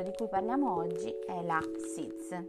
[0.00, 2.44] l'argomento di cui parliamo oggi è la SIDS.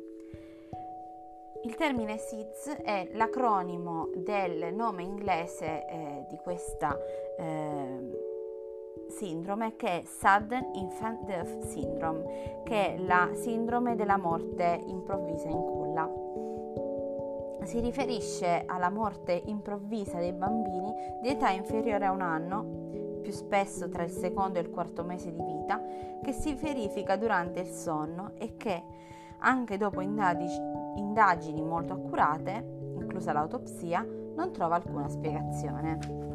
[1.64, 6.98] Il termine SIDS è l'acronimo del nome inglese eh, di questa
[7.38, 8.30] eh,
[9.10, 15.62] sindrome che è Sudden Infant Death Syndrome, che è la sindrome della morte improvvisa in
[15.62, 16.10] culla.
[17.64, 23.88] Si riferisce alla morte improvvisa dei bambini di età inferiore a un anno, più spesso
[23.88, 25.82] tra il secondo e il quarto mese di vita,
[26.22, 28.84] che si verifica durante il sonno e che,
[29.40, 36.30] anche dopo indagini molto accurate, inclusa l'autopsia, non trova alcuna spiegazione.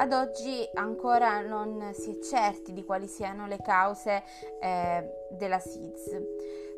[0.00, 4.22] Ad oggi ancora non si è certi di quali siano le cause
[4.60, 6.22] eh, della SIDS,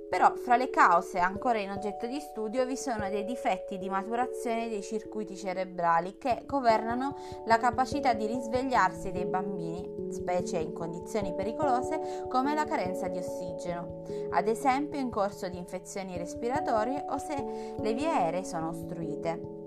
[0.09, 4.71] però fra le cause ancora in oggetto di studio vi sono dei difetti di maturazione
[4.71, 12.25] dei circuiti cerebrali che governano la capacità di risvegliarsi dei bambini, specie in condizioni pericolose
[12.27, 17.93] come la carenza di ossigeno, ad esempio in corso di infezioni respiratorie o se le
[17.93, 19.60] vie aeree sono ostruite.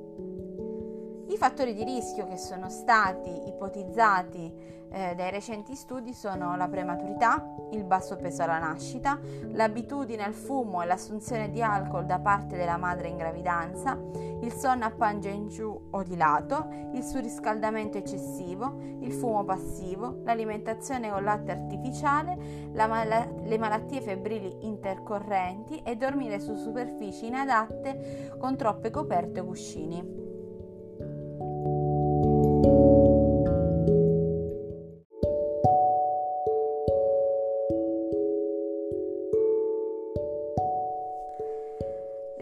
[1.25, 7.43] I fattori di rischio che sono stati ipotizzati eh, dai recenti studi sono la prematurità,
[7.71, 9.19] il basso peso alla nascita,
[9.51, 13.97] l'abitudine al fumo e l'assunzione di alcol da parte della madre in gravidanza,
[14.41, 20.19] il sonno a pancia in giù o di lato, il surriscaldamento eccessivo, il fumo passivo,
[20.25, 22.37] l'alimentazione con latte artificiale,
[22.73, 30.22] mal- le malattie febbrili intercorrenti e dormire su superfici inadatte con troppe coperte o cuscini.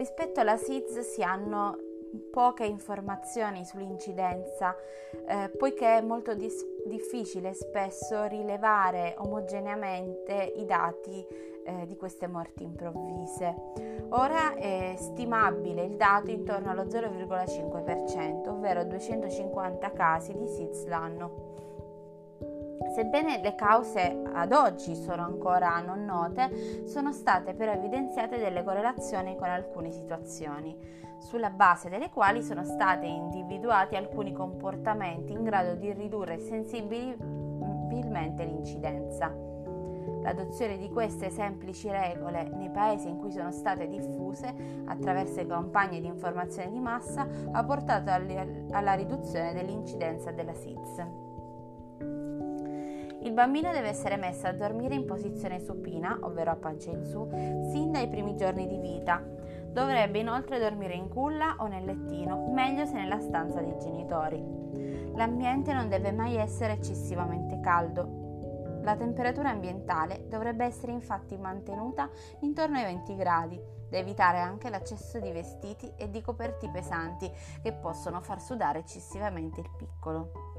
[0.02, 1.78] Rispetto alla SIDS si hanno
[2.32, 4.74] poche informazioni sull'incidenza,
[5.28, 11.24] eh, poiché è molto dis- difficile spesso rilevare omogeneamente i dati
[11.64, 13.54] eh, di queste morti improvvise.
[14.08, 21.52] Ora è stimabile il dato intorno allo 0,5%, ovvero 250 casi di SIDS l'anno.
[22.94, 29.36] Sebbene le cause ad oggi sono ancora non note, sono state però evidenziate delle correlazioni
[29.36, 30.76] con alcune situazioni,
[31.18, 39.50] sulla base delle quali sono stati individuati alcuni comportamenti in grado di ridurre sensibilmente l'incidenza.
[40.22, 44.54] L'adozione di queste semplici regole nei paesi in cui sono state diffuse
[44.84, 51.06] attraverso campagne di informazione di massa ha portato alla riduzione dell'incidenza della SIDS.
[53.22, 57.28] Il bambino deve essere messo a dormire in posizione supina, ovvero a pancia in su,
[57.70, 59.22] sin dai primi giorni di vita.
[59.70, 64.44] Dovrebbe inoltre dormire in culla o nel lettino, meglio se nella stanza dei genitori.
[65.14, 68.80] L'ambiente non deve mai essere eccessivamente caldo.
[68.82, 72.10] La temperatura ambientale dovrebbe essere infatti mantenuta
[72.40, 77.30] intorno ai 20 gradi, da evitare anche l'accesso di vestiti e di coperti pesanti
[77.62, 80.51] che possono far sudare eccessivamente il piccolo.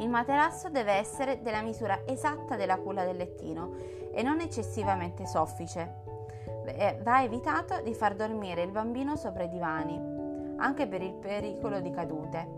[0.00, 3.74] Il materasso deve essere della misura esatta della culla del lettino
[4.12, 6.02] e non eccessivamente soffice.
[7.02, 10.00] Va evitato di far dormire il bambino sopra i divani,
[10.56, 12.48] anche per il pericolo di cadute,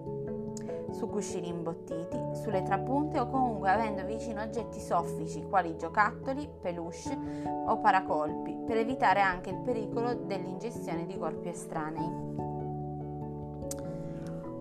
[0.92, 7.18] su cuscini imbottiti, sulle trapunte o comunque avendo vicino oggetti soffici quali giocattoli, peluche
[7.66, 12.45] o paracolpi, per evitare anche il pericolo dell'ingestione di corpi estranei.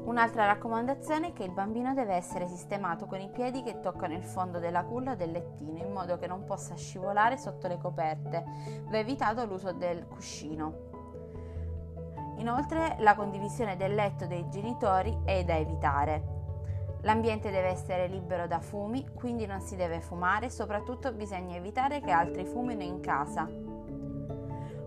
[0.05, 4.23] Un'altra raccomandazione è che il bambino deve essere sistemato con i piedi che toccano il
[4.23, 8.43] fondo della culla o del lettino in modo che non possa scivolare sotto le coperte.
[8.87, 10.93] Va evitato l'uso del cuscino.
[12.37, 16.33] Inoltre la condivisione del letto dei genitori è da evitare.
[17.01, 22.11] L'ambiente deve essere libero da fumi, quindi non si deve fumare, soprattutto bisogna evitare che
[22.11, 23.47] altri fumino in casa.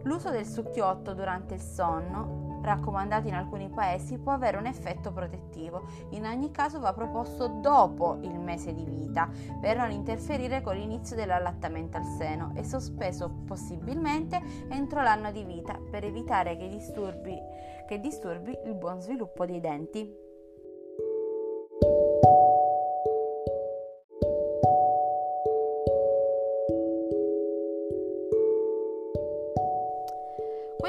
[0.02, 5.82] L'uso del succhiotto durante il sonno raccomandato in alcuni paesi, può avere un effetto protettivo.
[6.10, 9.28] In ogni caso va proposto dopo il mese di vita
[9.60, 15.78] per non interferire con l'inizio dell'allattamento al seno e sospeso possibilmente entro l'anno di vita
[15.90, 17.36] per evitare che disturbi,
[17.86, 20.27] che disturbi il buon sviluppo dei denti.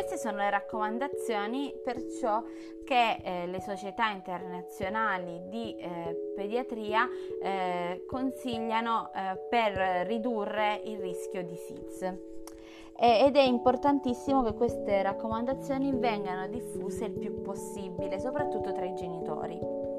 [0.10, 2.44] Queste sono le raccomandazioni perciò
[2.84, 7.08] che eh, le società internazionali di eh, pediatria
[7.40, 12.02] eh, consigliano eh, per ridurre il rischio di SIDS.
[13.00, 19.99] ed è importantissimo che queste raccomandazioni vengano diffuse il più possibile, soprattutto tra i genitori.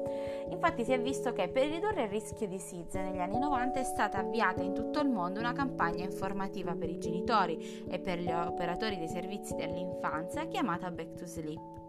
[0.51, 3.83] Infatti si è visto che per ridurre il rischio di SIDS negli anni 90 è
[3.83, 8.31] stata avviata in tutto il mondo una campagna informativa per i genitori e per gli
[8.31, 11.79] operatori dei servizi dell'infanzia chiamata Back to Sleep.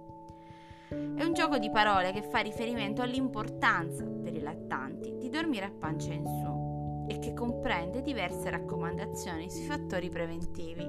[0.88, 5.72] È un gioco di parole che fa riferimento all'importanza per i lattanti di dormire a
[5.76, 10.88] pancia in su e che comprende diverse raccomandazioni sui fattori preventivi,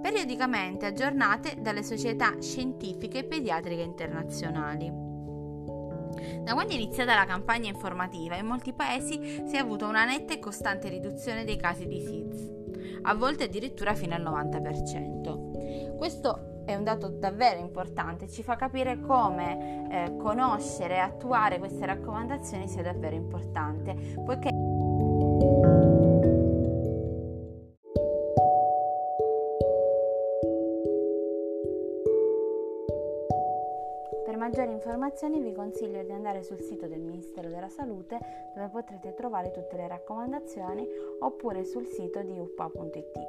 [0.00, 5.05] periodicamente aggiornate dalle società scientifiche e pediatriche internazionali.
[6.42, 10.32] Da quando è iniziata la campagna informativa, in molti paesi si è avuta una netta
[10.34, 12.52] e costante riduzione dei casi di SIDS,
[13.02, 15.96] a volte addirittura fino al 90%.
[15.96, 21.86] Questo è un dato davvero importante, ci fa capire come eh, conoscere e attuare queste
[21.86, 24.50] raccomandazioni sia davvero importante, poiché
[34.36, 38.18] maggiori informazioni vi consiglio di andare sul sito del Ministero della Salute
[38.54, 40.86] dove potrete trovare tutte le raccomandazioni
[41.20, 43.20] oppure sul sito di uppa.it.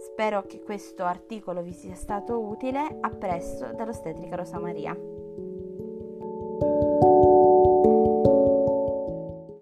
[0.00, 2.96] Spero che questo articolo vi sia stato utile.
[3.00, 5.15] A presto dall'ostetrica Rosa Maria.